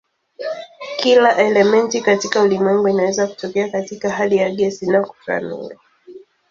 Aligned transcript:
Kila 0.97 1.37
elementi 1.37 2.01
katika 2.01 2.41
ulimwengu 2.41 2.87
inaweza 2.87 3.27
kutokea 3.27 3.69
katika 3.69 4.09
hali 4.09 4.35
ya 4.37 4.49
gesi 4.49 4.87
na 4.89 5.05
kutoa 5.05 5.39
nuru. 5.39 5.79